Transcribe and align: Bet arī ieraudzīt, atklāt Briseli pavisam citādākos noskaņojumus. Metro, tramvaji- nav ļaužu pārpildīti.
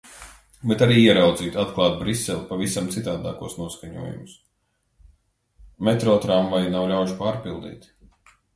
Bet 0.69 0.79
arī 0.85 0.93
ieraudzīt, 1.01 1.57
atklāt 1.63 1.99
Briseli 1.99 2.45
pavisam 2.53 2.87
citādākos 2.95 3.55
noskaņojumus. 3.59 4.33
Metro, 5.89 6.19
tramvaji- 6.27 6.73
nav 6.77 6.91
ļaužu 6.95 7.19
pārpildīti. 7.25 7.97